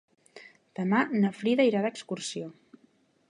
Demà 0.79 1.01
na 1.11 1.31
Frida 1.41 1.67
irà 1.71 1.83
d'excursió. 1.85 2.49